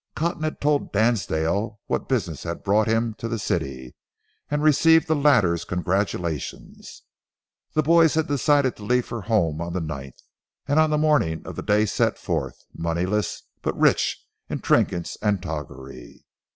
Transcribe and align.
Cotton 0.15 0.41
had 0.41 0.59
told 0.59 0.91
Dansdale 0.91 1.79
what 1.85 2.09
business 2.09 2.41
had 2.41 2.63
brought 2.63 2.87
him 2.87 3.13
to 3.19 3.27
the 3.27 3.37
city, 3.37 3.93
and 4.49 4.63
received 4.63 5.05
the 5.07 5.15
latter's 5.15 5.63
congratulations. 5.63 7.03
The 7.73 7.83
boys 7.83 8.15
had 8.15 8.25
decided 8.25 8.75
to 8.77 8.83
leave 8.83 9.05
for 9.05 9.21
home 9.21 9.61
on 9.61 9.73
the 9.73 9.79
ninth, 9.79 10.23
and 10.67 10.79
on 10.79 10.89
the 10.89 10.97
morning 10.97 11.45
of 11.45 11.55
the 11.55 11.61
day 11.61 11.85
set 11.85 12.17
forth, 12.17 12.65
moneyless 12.75 13.43
but 13.61 13.77
rich 13.77 14.19
in 14.49 14.61
trinkets 14.61 15.19
and 15.21 15.39
toggery. 15.39 16.25